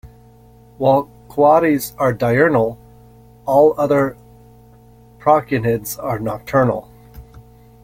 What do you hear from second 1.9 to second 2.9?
are diurnal,